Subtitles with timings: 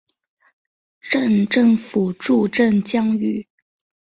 [0.99, 3.45] 镇政府驻镇江圩。